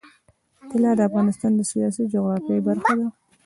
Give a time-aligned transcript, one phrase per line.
[0.69, 3.07] طلا د افغانستان د سیاسي جغرافیه برخه ده.